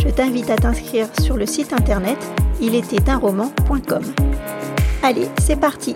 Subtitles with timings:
[0.00, 2.18] je t'invite à t'inscrire sur le site internet
[3.20, 4.02] roman.com.
[5.02, 5.94] Allez, c'est parti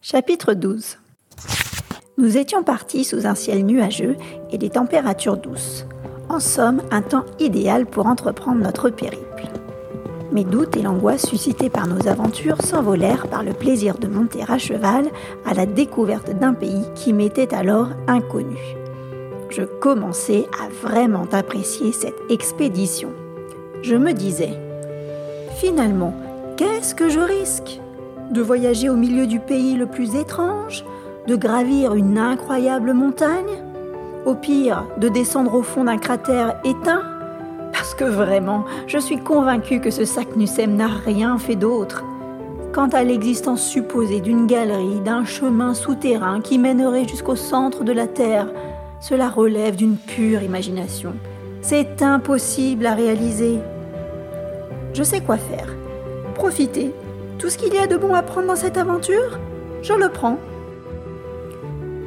[0.00, 0.98] Chapitre 12
[2.18, 4.16] Nous étions partis sous un ciel nuageux
[4.50, 5.86] et des températures douces.
[6.28, 9.48] En somme, un temps idéal pour entreprendre notre périple.
[10.32, 14.58] Mes doutes et l'angoisse suscités par nos aventures s'envolèrent par le plaisir de monter à
[14.58, 15.06] cheval
[15.46, 18.58] à la découverte d'un pays qui m'était alors inconnu.
[19.56, 23.10] Je commençais à vraiment apprécier cette expédition.
[23.82, 24.58] Je me disais,
[25.60, 26.12] finalement,
[26.56, 27.80] qu'est-ce que je risque?
[28.32, 30.84] De voyager au milieu du pays le plus étrange?
[31.28, 33.62] De gravir une incroyable montagne?
[34.26, 37.02] Au pire, de descendre au fond d'un cratère éteint?
[37.72, 42.02] Parce que vraiment, je suis convaincue que ce Saknussemm n'a rien fait d'autre.
[42.72, 48.08] Quant à l'existence supposée d'une galerie, d'un chemin souterrain qui mènerait jusqu'au centre de la
[48.08, 48.48] Terre,
[49.06, 51.12] cela relève d'une pure imagination.
[51.60, 53.58] C'est impossible à réaliser.
[54.94, 55.68] Je sais quoi faire.
[56.34, 56.90] Profiter.
[57.38, 59.38] Tout ce qu'il y a de bon à prendre dans cette aventure,
[59.82, 60.38] je le prends.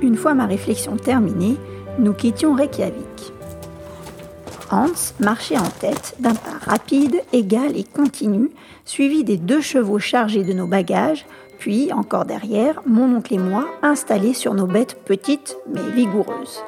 [0.02, 1.58] Une fois ma réflexion terminée,
[2.00, 3.32] nous quittions Reykjavik.
[4.72, 8.50] Hans marchait en tête d'un pas rapide, égal et continu,
[8.86, 11.28] suivi des deux chevaux chargés de nos bagages,
[11.60, 16.62] puis, encore derrière, mon oncle et moi installés sur nos bêtes petites mais vigoureuses.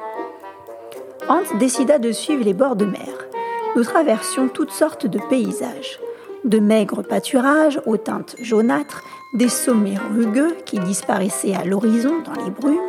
[1.30, 3.28] Hans décida de suivre les bords de mer.
[3.76, 6.00] Nous traversions toutes sortes de paysages.
[6.44, 12.50] De maigres pâturages aux teintes jaunâtres, des sommets rugueux qui disparaissaient à l'horizon dans les
[12.50, 12.80] brumes,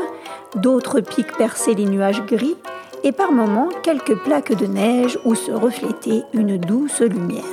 [0.56, 2.58] d'autres pics perçaient les nuages gris,
[3.04, 7.44] et par moments quelques plaques de neige où se reflétait une douce lumière.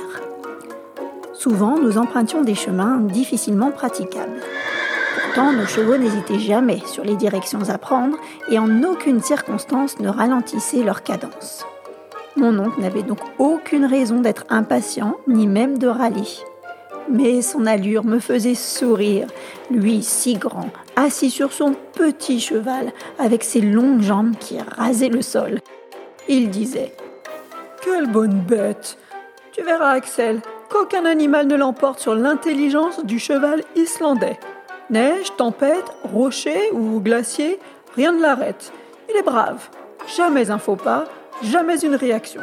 [1.33, 4.41] Souvent, nous empruntions des chemins difficilement praticables.
[5.31, 8.17] Pourtant, nos chevaux n'hésitaient jamais sur les directions à prendre
[8.49, 11.67] et en aucune circonstance ne ralentissaient leur cadence.
[12.35, 16.23] Mon oncle n'avait donc aucune raison d'être impatient, ni même de râler
[17.11, 19.25] mais son allure me faisait sourire,
[19.71, 25.23] lui si grand, assis sur son petit cheval, avec ses longues jambes qui rasaient le
[25.23, 25.59] sol.
[26.27, 26.93] Il disait
[27.81, 28.95] Quelle bonne bête
[29.51, 34.37] Tu verras, Axel, qu'aucun animal ne l'emporte sur l'intelligence du cheval islandais.
[34.89, 37.59] Neige, tempête, rocher ou glacier,
[37.95, 38.71] rien ne l'arrête.
[39.09, 39.69] Il est brave.
[40.15, 41.05] Jamais un faux pas,
[41.43, 42.41] jamais une réaction.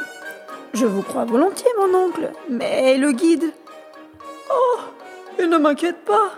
[0.73, 3.53] Je vous crois volontiers, mon oncle, mais le guide,
[4.51, 4.79] Oh
[5.39, 6.31] Et ne m'inquiète pas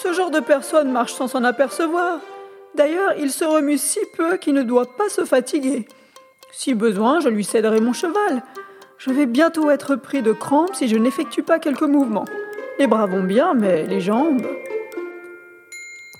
[0.00, 2.20] Ce genre de personne marche sans s'en apercevoir.
[2.74, 5.88] D'ailleurs, il se remue si peu qu'il ne doit pas se fatiguer.
[6.52, 8.42] Si besoin, je lui céderai mon cheval.
[8.98, 12.24] Je vais bientôt être pris de crampes si je n'effectue pas quelques mouvements.
[12.78, 14.46] Les bras vont bien, mais les jambes.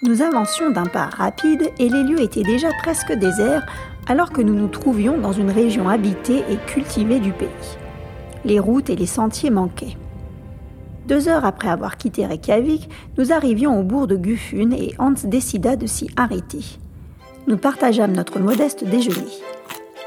[0.07, 3.67] Nous avancions d'un pas rapide et les lieux étaient déjà presque déserts
[4.07, 7.49] alors que nous nous trouvions dans une région habitée et cultivée du pays.
[8.45, 9.97] Les routes et les sentiers manquaient.
[11.09, 15.75] Deux heures après avoir quitté Reykjavik, nous arrivions au bourg de Gufun et Hans décida
[15.75, 16.79] de s'y arrêter.
[17.49, 19.27] Nous partageâmes notre modeste déjeuner.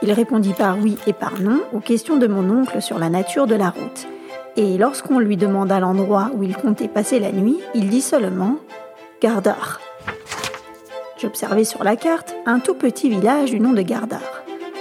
[0.02, 3.48] Il répondit par oui et par non aux questions de mon oncle sur la nature
[3.48, 4.08] de la route.
[4.56, 8.56] Et lorsqu'on lui demanda l'endroit où il comptait passer la nuit, il dit seulement
[9.22, 9.81] Gardar.
[11.22, 14.22] J'observais sur la carte un tout petit village du nom de Gardar,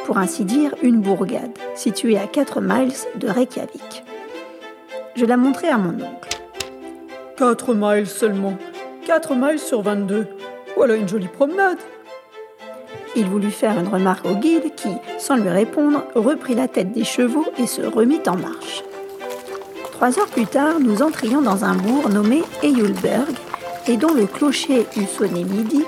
[0.07, 4.05] pour ainsi dire une bourgade, située à 4 miles de Reykjavik.
[5.17, 6.41] Je la montrai à mon oncle.
[7.37, 8.57] Quatre miles seulement.
[9.05, 10.29] Quatre miles sur 22.
[10.77, 11.79] Voilà une jolie promenade.
[13.17, 17.05] Il voulut faire une remarque au guide qui, sans lui répondre, reprit la tête des
[17.05, 18.85] chevaux et se remit en marche.
[19.91, 23.35] Trois heures plus tard, nous entrions dans un bourg nommé Eyulberg
[23.89, 25.85] et dont le clocher eût sonné midi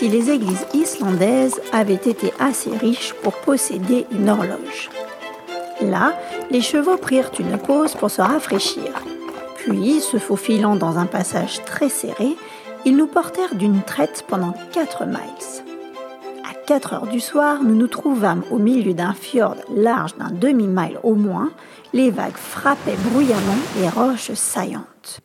[0.00, 4.88] si les églises islandaises avaient été assez riches pour posséder une horloge.
[5.82, 6.14] Là,
[6.50, 8.90] les chevaux prirent une pause pour se rafraîchir.
[9.56, 12.34] Puis, se faufilant dans un passage très serré,
[12.86, 15.64] ils nous portèrent d'une traite pendant 4 miles.
[16.50, 20.98] À 4 heures du soir, nous nous trouvâmes au milieu d'un fjord large d'un demi-mile
[21.02, 21.50] au moins.
[21.92, 25.20] Les vagues frappaient bruyamment les roches saillantes.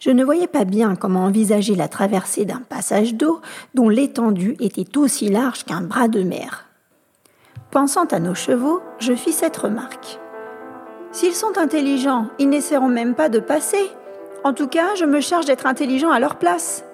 [0.00, 3.40] Je ne voyais pas bien comment envisager la traversée d'un passage d'eau
[3.74, 6.66] dont l'étendue était aussi large qu'un bras de mer.
[7.72, 10.20] Pensant à nos chevaux, je fis cette remarque.
[11.10, 13.90] S'ils sont intelligents, ils n'essaieront même pas de passer.
[14.44, 16.84] En tout cas, je me charge d'être intelligent à leur place.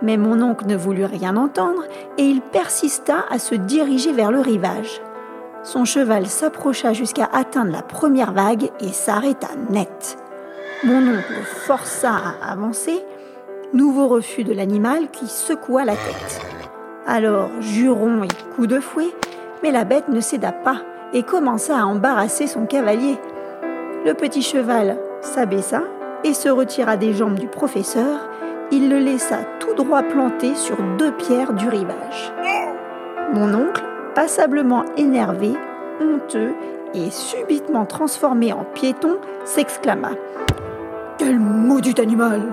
[0.00, 1.84] Mais mon oncle ne voulut rien entendre
[2.16, 5.02] et il persista à se diriger vers le rivage.
[5.62, 10.16] Son cheval s'approcha jusqu'à atteindre la première vague et s'arrêta net.
[10.84, 13.04] Mon oncle força à avancer,
[13.72, 16.40] nouveau refus de l'animal qui secoua la tête.
[17.06, 19.14] Alors, jurons et coups de fouet,
[19.62, 20.78] mais la bête ne céda pas
[21.12, 23.16] et commença à embarrasser son cavalier.
[24.04, 25.84] Le petit cheval s'abaissa
[26.24, 28.28] et se retira des jambes du professeur.
[28.72, 32.32] Il le laissa tout droit planté sur deux pierres du rivage.
[33.32, 33.84] Mon oncle,
[34.16, 35.52] passablement énervé,
[36.00, 36.54] honteux
[36.92, 40.10] et subitement transformé en piéton, s'exclama
[41.24, 42.52] Quel maudit animal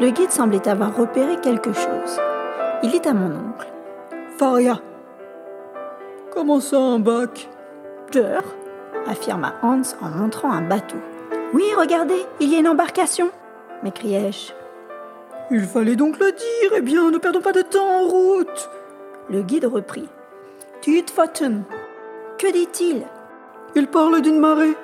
[0.00, 2.18] Le guide semblait avoir repéré quelque chose.
[2.82, 3.70] Il dit à mon oncle
[4.38, 4.80] Faria,
[6.32, 7.50] comment ça un bac?
[9.06, 10.96] Affirma Hans en montrant un bateau.
[11.52, 13.30] Oui, regardez, il y a une embarcation
[13.82, 14.52] m'écriai-je.
[15.50, 16.72] Il fallait donc le dire.
[16.74, 18.70] Eh bien, ne perdons pas de temps en route.
[19.28, 20.08] Le guide reprit.
[21.14, 21.64] Fatten.
[22.38, 23.02] Que dit-il?
[23.74, 24.74] Il parle d'une marée.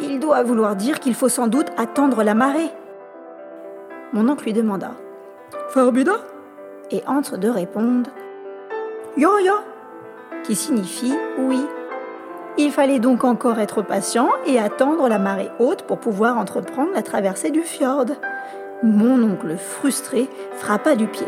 [0.00, 2.70] Il doit vouloir dire qu'il faut sans doute attendre la marée.
[4.12, 4.92] Mon oncle lui demanda.
[5.70, 6.16] Farbida
[6.90, 8.10] Et entre de répondre
[9.16, 9.54] Yo yo
[10.44, 11.64] qui signifie oui.
[12.58, 17.02] Il fallait donc encore être patient et attendre la marée haute pour pouvoir entreprendre la
[17.02, 18.06] traversée du fjord.
[18.82, 21.26] Mon oncle frustré frappa du pied.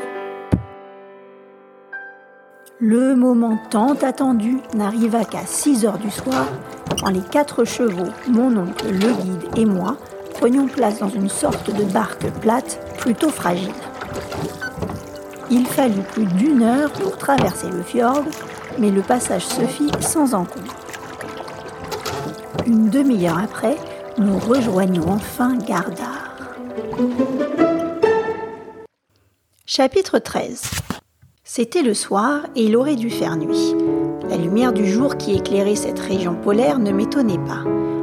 [2.80, 6.46] Le moment tant attendu n'arriva qu'à 6 heures du soir,
[7.00, 9.96] quand les quatre chevaux, mon oncle, le guide et moi
[10.34, 13.72] prenions place dans une sorte de barque plate plutôt fragile.
[15.50, 18.24] Il fallut plus d'une heure pour traverser le fjord,
[18.80, 20.74] mais le passage se fit sans encombre.
[22.66, 23.76] Une demi-heure après,
[24.18, 26.36] nous rejoignons enfin Gardar.
[29.64, 30.62] Chapitre 13
[31.56, 33.76] C'était le soir et il aurait dû faire nuit.
[34.28, 37.62] La lumière du jour qui éclairait cette région polaire ne m'étonnait pas.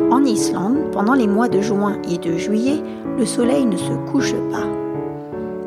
[0.09, 2.81] En Islande, pendant les mois de juin et de juillet,
[3.17, 4.63] le soleil ne se couche pas.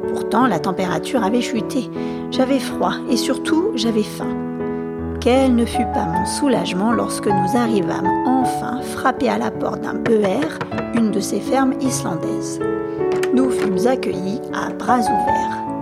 [0.08, 1.90] Pourtant, la température avait chuté.
[2.30, 4.34] J'avais froid et surtout, j'avais faim.
[5.20, 9.96] Quel ne fut pas mon soulagement lorsque nous arrivâmes enfin frapper à la porte d'un
[9.96, 10.58] BER,
[10.94, 12.60] une de ces fermes islandaises.
[13.34, 15.73] Nous fûmes accueillis à bras ouverts.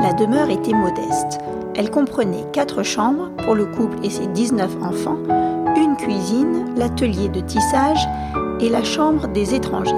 [0.00, 1.40] La demeure était modeste.
[1.74, 5.18] Elle comprenait quatre chambres pour le couple et ses 19 enfants,
[5.76, 8.06] une cuisine, l'atelier de tissage
[8.60, 9.92] et la chambre des étrangers.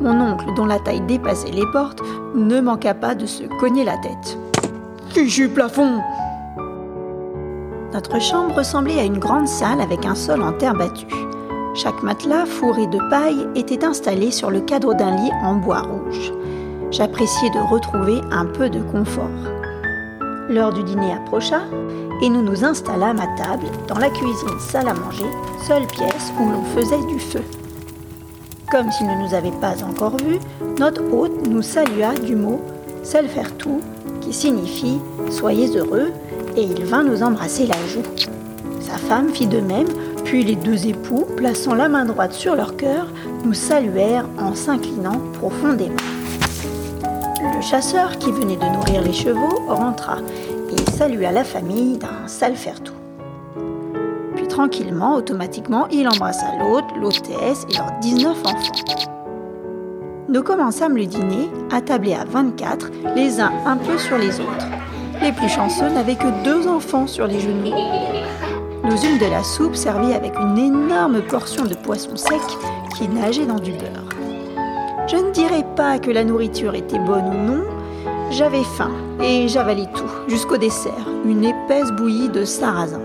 [0.00, 2.00] Mon oncle, dont la taille dépassait les portes,
[2.34, 4.38] ne manqua pas de se cogner la tête.
[5.10, 6.00] Fichu plafond
[7.92, 11.06] notre chambre ressemblait à une grande salle avec un sol en terre battue.
[11.74, 16.32] Chaque matelas fourré de paille était installé sur le cadre d'un lit en bois rouge.
[16.90, 19.30] J'appréciais de retrouver un peu de confort.
[20.48, 21.60] L'heure du dîner approcha
[22.20, 25.26] et nous nous installâmes à table dans la cuisine salle à manger,
[25.68, 27.42] seule pièce où l'on faisait du feu.
[28.72, 30.40] Comme s'il ne nous avait pas encore vus,
[30.80, 32.60] notre hôte nous salua du mot
[33.04, 33.80] Selfertu,
[34.20, 34.98] qui signifie
[35.30, 36.10] Soyez heureux
[36.56, 38.02] et il vint nous embrasser la joue.
[38.80, 39.88] Sa femme fit de même,
[40.24, 43.06] puis les deux époux, plaçant la main droite sur leur cœur,
[43.44, 45.94] nous saluèrent en s'inclinant profondément.
[47.42, 50.18] Le chasseur qui venait de nourrir les chevaux rentra
[50.70, 52.92] et salua la famille d'un sale faire-tout.
[54.36, 58.58] Puis tranquillement, automatiquement, il embrassa l'hôte, l'hôtesse et leurs 19 enfants.
[60.28, 64.66] Nous commençâmes le dîner, attablés à 24, les uns un peu sur les autres.
[65.22, 67.74] Les plus chanceux n'avaient que deux enfants sur les genoux.
[68.84, 72.40] Nous eûmes de la soupe servie avec une énorme portion de poisson sec
[72.96, 74.19] qui nageait dans du beurre.
[75.10, 77.64] Je ne dirais pas que la nourriture était bonne ou non,
[78.30, 83.00] j'avais faim et j'avalais tout, jusqu'au dessert, une épaisse bouillie de sarrasin.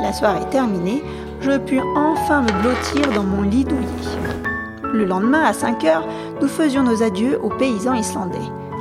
[0.00, 1.02] La soirée terminée,
[1.42, 3.86] je pus enfin me blottir dans mon lit douillet.
[4.84, 6.08] Le lendemain, à 5 heures,
[6.40, 8.38] nous faisions nos adieux aux paysans islandais.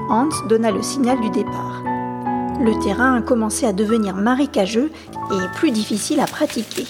[0.10, 1.84] Hans donna le signal du départ
[2.62, 4.92] le terrain commençait à devenir marécageux
[5.32, 6.86] et plus difficile à pratiquer.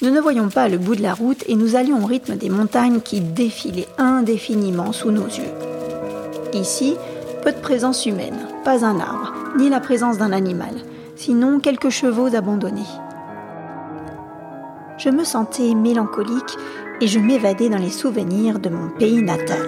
[0.00, 2.50] Nous ne voyions pas le bout de la route et nous allions au rythme des
[2.50, 5.52] montagnes qui défilaient indéfiniment sous nos yeux.
[6.52, 6.94] Ici,
[7.42, 10.74] peu de présence humaine, pas un arbre, ni la présence d'un animal,
[11.16, 12.86] sinon quelques chevaux abandonnés.
[14.98, 16.56] Je me sentais mélancolique
[17.00, 19.66] et je m'évadais dans les souvenirs de mon pays natal.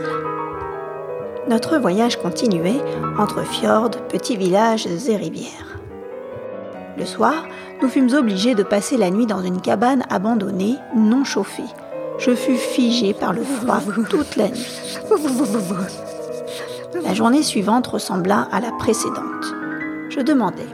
[1.48, 2.80] Notre voyage continuait
[3.18, 5.79] entre fjords, petits villages et rivières.
[6.96, 7.46] Le soir,
[7.82, 11.62] nous fûmes obligés de passer la nuit dans une cabane abandonnée, non chauffée.
[12.18, 14.66] Je fus figé par le froid toute la nuit.
[17.02, 19.54] La journée suivante ressembla à la précédente.
[20.10, 20.66] Je demandai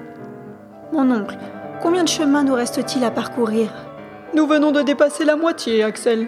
[0.92, 1.38] Mon oncle,
[1.82, 3.70] combien de chemin nous reste-t-il à parcourir?
[4.34, 6.26] Nous venons de dépasser la moitié, Axel.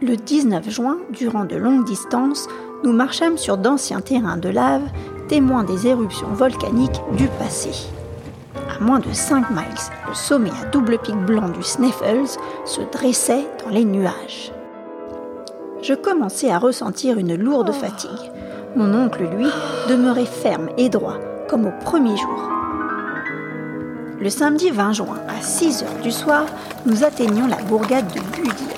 [0.00, 2.48] Le 19 juin, durant de longues distances,
[2.84, 4.82] nous marchâmes sur d'anciens terrains de lave,
[5.28, 7.70] témoins des éruptions volcaniques du passé.
[8.76, 9.64] À moins de 5 miles,
[10.06, 12.26] le sommet à double pic blanc du Sneffels
[12.66, 14.52] se dressait dans les nuages.
[15.82, 18.30] Je commençais à ressentir une lourde fatigue.
[18.74, 19.46] Mon oncle, lui,
[19.88, 21.16] demeurait ferme et droit,
[21.48, 22.50] comme au premier jour.
[24.20, 26.44] Le samedi 20 juin, à 6 heures du soir,
[26.84, 28.76] nous atteignions la bourgade de Gudir.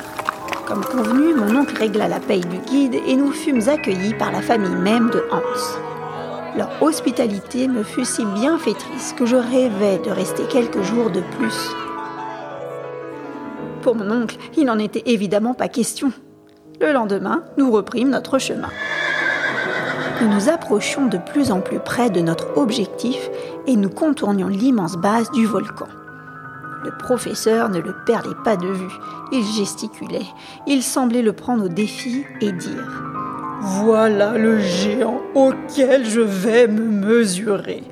[0.66, 4.42] Comme convenu, mon oncle régla la paye du guide et nous fûmes accueillis par la
[4.42, 5.87] famille même de Hans.
[6.58, 11.70] Leur hospitalité me fut si bienfaitrice que je rêvais de rester quelques jours de plus.
[13.80, 16.10] Pour mon oncle, il n'en était évidemment pas question.
[16.80, 18.70] Le lendemain, nous reprîmes notre chemin.
[20.20, 23.30] Nous nous approchions de plus en plus près de notre objectif
[23.68, 25.86] et nous contournions l'immense base du volcan.
[26.84, 28.98] Le professeur ne le perdait pas de vue.
[29.30, 30.26] Il gesticulait.
[30.66, 33.17] Il semblait le prendre au défi et dire
[33.60, 37.82] voilà le géant auquel je vais me mesurer.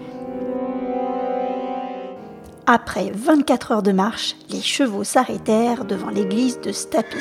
[2.66, 7.18] Après 24 heures de marche, les chevaux s'arrêtèrent devant l'église de Stapi.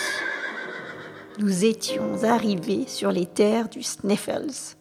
[1.37, 4.75] Nous étions arrivés sur les terres du Sneffels.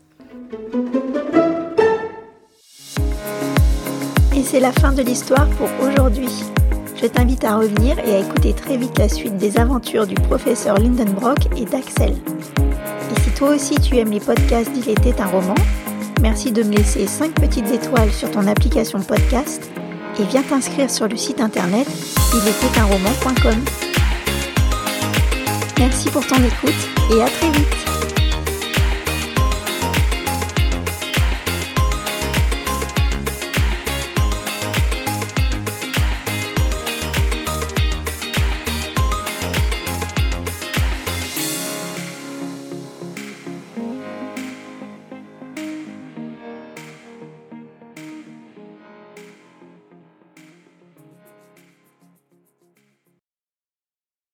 [4.35, 6.45] Et c'est la fin de l'histoire pour aujourd'hui.
[6.97, 10.79] Je t'invite à revenir et à écouter très vite la suite des aventures du professeur
[10.79, 12.15] Lindenbrock et d'Axel.
[13.37, 15.55] Toi aussi tu aimes les podcasts d'Il était un roman,
[16.21, 19.71] merci de me laisser 5 petites étoiles sur ton application podcast
[20.21, 21.89] et viens t'inscrire sur le site internet
[22.87, 23.65] roman.com.
[25.79, 27.84] Merci pour ton écoute et à très vite